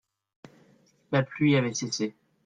La 1.11 1.21
pluie 1.21 1.55
avait 1.57 1.75
cessé. 1.75 2.15